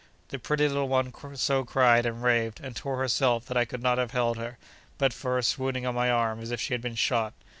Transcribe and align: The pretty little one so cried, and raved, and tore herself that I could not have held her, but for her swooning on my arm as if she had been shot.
The 0.29 0.39
pretty 0.39 0.67
little 0.67 0.87
one 0.89 1.13
so 1.35 1.63
cried, 1.63 2.07
and 2.07 2.23
raved, 2.23 2.59
and 2.59 2.75
tore 2.75 2.97
herself 2.97 3.45
that 3.45 3.55
I 3.55 3.65
could 3.65 3.83
not 3.83 3.99
have 3.99 4.09
held 4.13 4.35
her, 4.37 4.57
but 4.97 5.13
for 5.13 5.35
her 5.35 5.43
swooning 5.43 5.85
on 5.85 5.93
my 5.93 6.09
arm 6.09 6.39
as 6.41 6.49
if 6.49 6.59
she 6.59 6.73
had 6.73 6.81
been 6.81 6.95
shot. 6.95 7.35